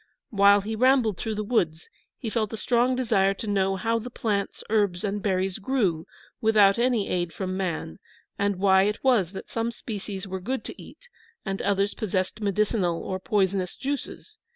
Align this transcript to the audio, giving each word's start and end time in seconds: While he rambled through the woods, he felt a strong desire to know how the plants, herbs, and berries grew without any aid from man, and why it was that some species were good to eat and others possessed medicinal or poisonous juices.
While 0.31 0.61
he 0.61 0.75
rambled 0.75 1.19
through 1.19 1.35
the 1.35 1.43
woods, 1.43 1.87
he 2.17 2.31
felt 2.31 2.51
a 2.51 2.57
strong 2.57 2.95
desire 2.95 3.35
to 3.35 3.45
know 3.45 3.75
how 3.75 3.99
the 3.99 4.09
plants, 4.09 4.63
herbs, 4.67 5.03
and 5.03 5.21
berries 5.21 5.59
grew 5.59 6.07
without 6.41 6.79
any 6.79 7.07
aid 7.07 7.31
from 7.31 7.55
man, 7.55 7.99
and 8.35 8.55
why 8.55 8.81
it 8.81 9.03
was 9.03 9.31
that 9.33 9.51
some 9.51 9.69
species 9.71 10.27
were 10.27 10.39
good 10.41 10.63
to 10.63 10.81
eat 10.81 11.07
and 11.45 11.61
others 11.61 11.93
possessed 11.93 12.41
medicinal 12.41 13.03
or 13.03 13.19
poisonous 13.19 13.75
juices. 13.77 14.39